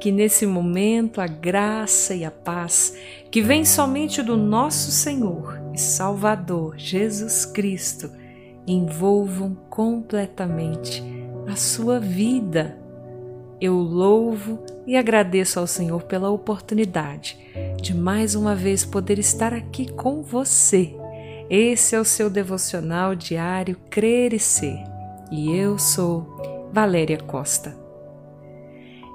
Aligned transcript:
Que 0.00 0.10
nesse 0.10 0.46
momento 0.46 1.20
a 1.20 1.26
graça 1.26 2.14
e 2.14 2.24
a 2.24 2.30
paz 2.30 2.96
que 3.30 3.42
vem 3.42 3.64
somente 3.64 4.22
do 4.22 4.36
nosso 4.36 4.90
Senhor 4.90 5.60
e 5.74 5.78
Salvador 5.78 6.74
Jesus 6.78 7.44
Cristo 7.44 8.10
envolvam 8.66 9.54
completamente 9.68 11.02
a 11.46 11.54
sua 11.54 12.00
vida. 12.00 12.78
Eu 13.60 13.74
louvo 13.74 14.64
e 14.86 14.96
agradeço 14.96 15.60
ao 15.60 15.66
Senhor 15.66 16.02
pela 16.04 16.30
oportunidade 16.30 17.38
de 17.80 17.94
mais 17.94 18.34
uma 18.34 18.54
vez 18.54 18.84
poder 18.84 19.18
estar 19.18 19.52
aqui 19.52 19.92
com 19.92 20.22
você. 20.22 20.96
Esse 21.50 21.94
é 21.94 22.00
o 22.00 22.04
seu 22.04 22.30
devocional 22.30 23.14
diário 23.14 23.76
Crer 23.90 24.32
e 24.32 24.38
Ser. 24.38 24.82
E 25.30 25.54
eu 25.54 25.78
sou 25.78 26.70
Valéria 26.72 27.18
Costa. 27.18 27.89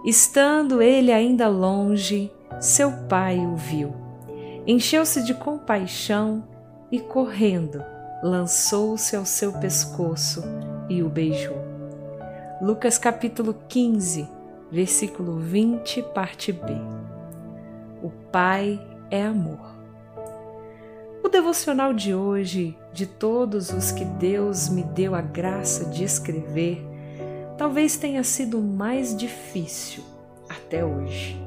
Estando 0.05 0.83
ele 0.83 1.11
ainda 1.11 1.47
longe, 1.47 2.31
seu 2.61 2.91
pai 3.09 3.39
o 3.39 3.55
viu. 3.55 3.91
Encheu-se 4.67 5.23
de 5.23 5.33
compaixão 5.33 6.43
e, 6.91 6.99
correndo, 6.99 7.83
lançou-se 8.21 9.15
ao 9.15 9.25
seu 9.25 9.51
pescoço 9.53 10.43
e 10.87 11.01
o 11.01 11.09
beijou. 11.09 11.57
Lucas 12.61 12.99
capítulo 12.99 13.55
15, 13.67 14.29
versículo 14.71 15.39
20, 15.39 16.03
parte 16.13 16.51
B. 16.51 16.73
O 18.03 18.11
Pai 18.31 18.79
é 19.09 19.23
amor. 19.23 19.75
O 21.23 21.29
devocional 21.29 21.95
de 21.95 22.13
hoje, 22.13 22.77
de 22.93 23.07
todos 23.07 23.71
os 23.71 23.91
que 23.91 24.05
Deus 24.05 24.69
me 24.69 24.83
deu 24.83 25.15
a 25.15 25.21
graça 25.21 25.85
de 25.85 26.03
escrever, 26.03 26.94
talvez 27.57 27.97
tenha 27.97 28.23
sido 28.23 28.61
mais 28.61 29.15
difícil 29.15 30.03
até 30.49 30.83
hoje. 30.83 31.39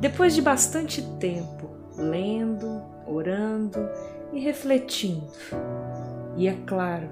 Depois 0.00 0.34
de 0.34 0.42
bastante 0.42 1.02
tempo 1.18 1.70
lendo, 1.96 2.82
orando 3.06 3.88
e 4.32 4.40
refletindo, 4.40 5.32
e 6.36 6.46
é 6.48 6.56
claro, 6.66 7.08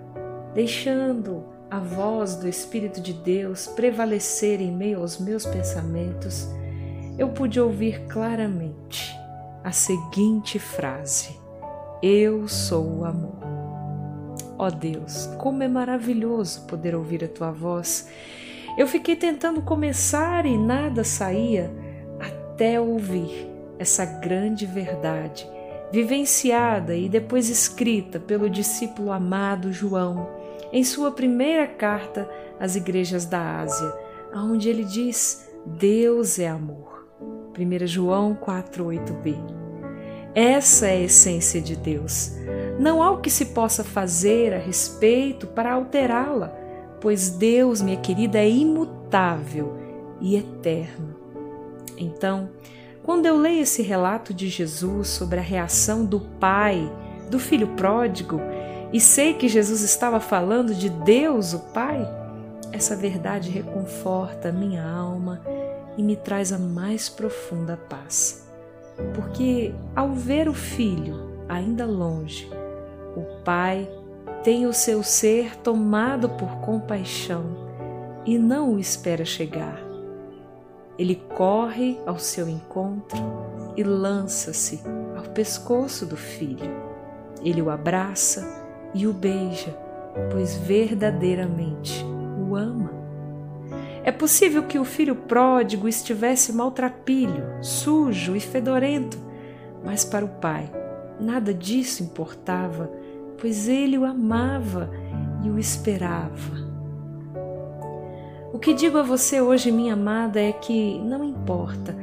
deixando 0.55 1.45
a 1.70 1.79
voz 1.79 2.37
do 2.37 2.47
Espírito 2.47 3.01
de 3.01 3.12
Deus 3.12 3.67
prevalecer 3.67 4.61
em 4.61 4.70
meio 4.70 5.01
aos 5.01 5.19
meus 5.19 5.47
pensamentos, 5.47 6.47
eu 7.19 7.31
pude 7.31 7.61
ouvir 7.61 8.07
claramente 8.07 9.17
a 9.62 9.73
seguinte 9.73 10.59
frase: 10.59 11.37
Eu 12.03 12.47
sou 12.47 12.98
o 12.98 13.05
amor. 13.05 13.53
Ó 14.65 14.70
Deus, 14.70 15.27
como 15.37 15.62
é 15.62 15.69
maravilhoso 15.69 16.62
poder 16.62 16.95
ouvir 16.95 17.23
a 17.23 17.29
tua 17.29 17.51
voz. 17.51 18.09
Eu 18.79 18.87
fiquei 18.87 19.15
tentando 19.15 19.61
começar 19.61 20.47
e 20.47 20.57
nada 20.57 21.05
saía 21.05 21.70
até 22.19 22.81
ouvir 22.81 23.47
essa 23.79 24.07
grande 24.07 24.65
verdade, 24.65 25.47
vivenciada 25.92 26.97
e 26.97 27.11
depois 27.11 27.51
escrita 27.51 28.19
pelo 28.19 28.48
discípulo 28.48 29.13
amado 29.13 29.70
João 29.70 30.30
em 30.73 30.83
sua 30.83 31.11
primeira 31.11 31.67
carta 31.67 32.27
às 32.58 32.74
igrejas 32.74 33.27
da 33.27 33.61
Ásia, 33.61 33.95
onde 34.35 34.70
ele 34.70 34.85
diz: 34.85 35.47
Deus 35.67 36.39
é 36.39 36.48
amor. 36.48 37.07
1 37.55 37.86
João 37.86 38.35
4:8b. 38.35 39.64
Essa 40.34 40.89
é 40.89 40.96
a 40.96 41.00
essência 41.00 41.61
de 41.61 41.77
Deus. 41.77 42.33
Não 42.78 43.02
há 43.02 43.11
o 43.11 43.20
que 43.20 43.30
se 43.30 43.46
possa 43.46 43.84
fazer 43.84 44.52
a 44.52 44.58
respeito 44.58 45.46
para 45.46 45.72
alterá-la, 45.72 46.48
pois 47.00 47.30
Deus, 47.30 47.80
minha 47.80 47.98
querida, 47.98 48.39
é 48.39 48.48
imutável 48.48 49.77
e 50.20 50.36
eterno. 50.36 51.14
Então, 51.96 52.50
quando 53.02 53.27
eu 53.27 53.36
leio 53.36 53.62
esse 53.62 53.83
relato 53.83 54.34
de 54.34 54.48
Jesus 54.48 55.08
sobre 55.08 55.39
a 55.39 55.42
reação 55.42 56.05
do 56.05 56.20
pai 56.20 56.90
do 57.30 57.39
filho 57.39 57.68
pródigo 57.68 58.40
e 58.92 59.00
sei 59.00 59.34
que 59.34 59.48
Jesus 59.48 59.83
estava 59.83 60.20
falando 60.20 60.74
de 60.74 60.89
Deus, 60.89 61.52
o 61.52 61.58
Pai, 61.73 62.00
essa 62.73 62.94
verdade 62.94 63.50
reconforta 63.50 64.52
minha 64.52 64.89
alma 64.89 65.40
e 65.96 66.02
me 66.02 66.17
traz 66.17 66.52
a 66.52 66.58
mais 66.58 67.08
profunda 67.08 67.77
paz. 67.77 68.43
Porque 69.14 69.74
ao 69.94 70.12
ver 70.12 70.48
o 70.48 70.55
filho 70.55 71.44
ainda 71.48 71.84
longe, 71.84 72.50
o 73.16 73.42
Pai 73.44 73.88
tem 74.42 74.66
o 74.66 74.72
seu 74.72 75.02
ser 75.02 75.56
tomado 75.56 76.28
por 76.28 76.56
compaixão 76.56 77.44
e 78.27 78.38
não 78.38 78.74
o 78.74 78.78
espera 78.78 79.24
chegar. 79.24 79.80
Ele 80.98 81.16
corre 81.36 81.98
ao 82.06 82.18
seu 82.18 82.48
encontro 82.48 83.18
e 83.77 83.82
lança-se 83.82 84.80
ao 85.16 85.24
pescoço 85.24 86.06
do 86.06 86.16
filho. 86.16 86.70
Ele 87.42 87.61
o 87.61 87.70
abraça 87.70 88.64
e 88.94 89.06
o 89.06 89.12
beija, 89.12 89.76
pois 90.30 90.56
verdadeiramente 90.56 92.05
o 92.38 92.55
ama. 92.55 93.04
É 94.05 94.13
possível 94.13 94.65
que 94.65 94.79
o 94.79 94.85
filho 94.85 95.17
pródigo 95.17 95.89
estivesse 95.89 96.53
maltrapilho, 96.53 97.42
sujo 97.63 98.37
e 98.37 98.41
fedorento, 98.41 99.19
mas 99.85 100.05
para 100.05 100.25
o 100.25 100.29
pai 100.29 100.70
nada 101.19 101.55
disso 101.55 102.03
importava 102.03 102.91
pois 103.45 103.69
ele 103.69 103.98
o 103.98 104.05
amava 104.05 104.91
e 105.42 105.51
o 105.51 105.59
esperava. 105.59 106.65
O 108.53 108.59
que 108.59 108.73
digo 108.73 108.98
a 108.98 109.03
você 109.03 109.41
hoje, 109.41 109.70
minha 109.70 109.95
amada, 109.95 110.41
é 110.41 110.53
que 110.53 110.98
não 111.01 111.25
importa 111.25 111.95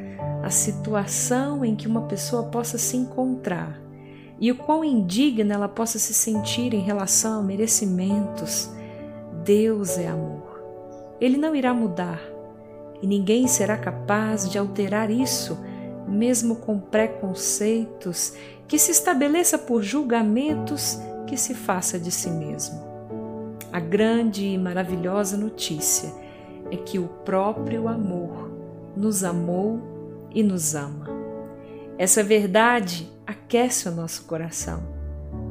a 0.44 0.50
situação 0.50 1.64
em 1.64 1.76
que 1.76 1.88
uma 1.88 2.04
pessoa 2.04 2.44
possa 2.44 2.78
se 2.78 2.98
encontrar 2.98 3.82
e 4.40 4.52
o 4.52 4.56
quão 4.56 4.84
indigna 4.84 5.54
ela 5.54 5.68
possa 5.68 5.98
se 5.98 6.14
sentir 6.14 6.74
em 6.74 6.82
relação 6.82 7.40
a 7.40 7.44
merecimentos, 7.44 8.70
Deus 9.44 9.98
é 9.98 10.08
amor. 10.08 10.41
Ele 11.22 11.38
não 11.38 11.56
irá 11.56 11.72
mudar 11.72 12.20
e 13.02 13.06
ninguém 13.06 13.48
será 13.48 13.78
capaz 13.78 14.50
de 14.50 14.58
alterar 14.58 15.12
isso, 15.12 15.58
mesmo 16.08 16.56
com 16.58 16.80
preconceitos 16.80 18.34
que 18.68 18.80
se 18.80 18.92
estabeleça 18.92 19.58
por 19.58 19.84
julgamentos 19.84 21.00
que 21.28 21.38
se 21.38 21.54
faça 21.54 22.00
de 22.00 22.12
si 22.12 22.30
mesmo. 22.30 22.82
A 23.72 23.80
grande 23.80 24.46
e 24.46 24.58
maravilhosa 24.58 25.38
notícia 25.38 26.12
é 26.72 26.76
que 26.76 26.98
o 26.98 27.08
próprio 27.08 27.88
amor 27.88 28.52
nos 28.98 29.24
amou 29.24 29.80
e 30.34 30.44
nos 30.44 30.74
ama. 30.76 31.08
Essa 31.98 32.24
verdade 32.24 33.12
aquece 33.26 33.88
o 33.88 33.92
nosso 33.92 34.24
coração, 34.24 34.82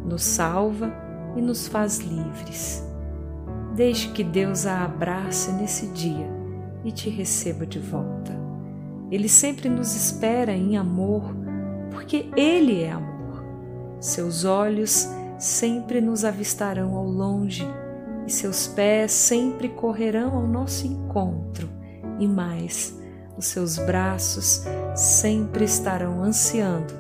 nos 0.05 0.23
salva 0.23 0.93
e 1.37 1.41
nos 1.41 1.69
faz 1.69 1.99
livres. 1.99 2.90
Deixe 3.81 4.11
que 4.11 4.23
Deus 4.23 4.67
a 4.67 4.85
abrace 4.85 5.51
nesse 5.53 5.87
dia 5.87 6.29
e 6.85 6.93
te 6.93 7.09
receba 7.09 7.65
de 7.65 7.79
volta. 7.79 8.39
Ele 9.11 9.27
sempre 9.27 9.71
nos 9.71 9.97
espera 9.97 10.53
em 10.53 10.77
amor, 10.77 11.35
porque 11.91 12.29
Ele 12.37 12.83
é 12.83 12.91
amor. 12.91 13.43
Seus 13.99 14.45
olhos 14.45 15.09
sempre 15.39 15.99
nos 16.03 16.27
avistarão 16.27 16.95
ao 16.95 17.07
longe 17.07 17.67
e 18.27 18.31
seus 18.31 18.67
pés 18.67 19.13
sempre 19.13 19.71
correrão 19.71 20.37
ao 20.37 20.47
nosso 20.47 20.87
encontro, 20.87 21.67
e 22.19 22.29
mais, 22.29 22.95
os 23.39 23.47
seus 23.47 23.79
braços 23.79 24.63
sempre 24.95 25.65
estarão 25.65 26.23
ansiando 26.23 26.93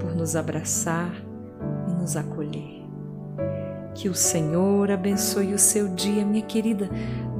por 0.00 0.14
nos 0.14 0.34
abraçar 0.34 1.12
e 1.90 1.92
nos 1.92 2.16
acolher. 2.16 2.81
Que 3.94 4.08
o 4.08 4.14
Senhor 4.14 4.90
abençoe 4.90 5.54
o 5.54 5.58
seu 5.58 5.88
dia, 5.88 6.24
minha 6.24 6.44
querida. 6.44 6.88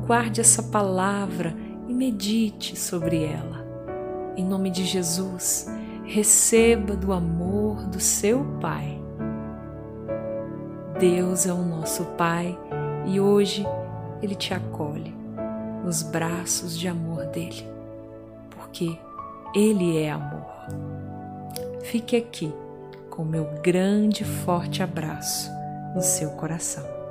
Guarde 0.07 0.41
essa 0.41 0.63
palavra 0.63 1.55
e 1.89 1.95
medite 1.95 2.79
sobre 2.79 3.25
ela. 3.25 3.65
Em 4.37 4.45
nome 4.45 4.71
de 4.71 4.85
Jesus, 4.85 5.67
receba 6.05 6.95
do 6.97 7.13
amor 7.13 7.87
do 7.87 8.01
seu 8.01 8.45
Pai 8.61 9.03
Deus 11.03 11.47
é 11.47 11.53
o 11.53 11.65
nosso 11.65 12.05
Pai 12.17 12.57
e 13.07 13.19
hoje 13.19 13.67
Ele 14.23 14.37
te 14.37 14.55
acolhe 14.55 15.13
nos 15.85 16.01
braços 16.01 16.79
de 16.79 16.87
amor 16.87 17.25
dele, 17.27 17.67
porque 18.51 18.97
Ele 19.53 19.99
é 19.99 20.13
amor. 20.13 20.47
Fique 21.83 22.15
aqui 22.15 22.55
com 23.11 23.25
meu 23.25 23.47
grande 23.65 24.25
forte 24.25 24.81
abraço 24.81 25.51
no 25.95 26.03
seu 26.03 26.31
coração. 26.31 27.02